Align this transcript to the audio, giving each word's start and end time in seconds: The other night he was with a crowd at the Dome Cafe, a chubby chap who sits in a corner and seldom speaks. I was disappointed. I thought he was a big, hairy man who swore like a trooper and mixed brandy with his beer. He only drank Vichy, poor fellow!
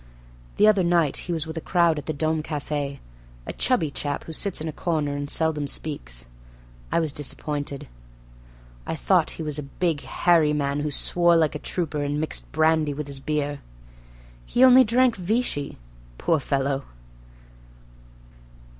The 0.57 0.65
other 0.65 0.81
night 0.83 1.15
he 1.29 1.31
was 1.31 1.45
with 1.45 1.57
a 1.57 1.61
crowd 1.61 1.99
at 1.99 2.07
the 2.07 2.11
Dome 2.13 2.41
Cafe, 2.41 2.99
a 3.45 3.53
chubby 3.53 3.91
chap 3.91 4.23
who 4.23 4.33
sits 4.33 4.59
in 4.59 4.67
a 4.67 4.71
corner 4.71 5.15
and 5.15 5.29
seldom 5.29 5.67
speaks. 5.67 6.25
I 6.91 6.99
was 6.99 7.13
disappointed. 7.13 7.87
I 8.87 8.95
thought 8.95 9.29
he 9.37 9.43
was 9.43 9.59
a 9.59 9.77
big, 9.77 10.01
hairy 10.01 10.53
man 10.53 10.79
who 10.79 10.89
swore 10.89 11.35
like 11.35 11.53
a 11.53 11.59
trooper 11.59 12.01
and 12.03 12.19
mixed 12.19 12.51
brandy 12.51 12.95
with 12.95 13.05
his 13.05 13.19
beer. 13.19 13.59
He 14.43 14.63
only 14.63 14.83
drank 14.83 15.17
Vichy, 15.17 15.77
poor 16.17 16.39
fellow! 16.39 16.85